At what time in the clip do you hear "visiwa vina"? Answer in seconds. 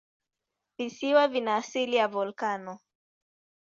0.77-1.55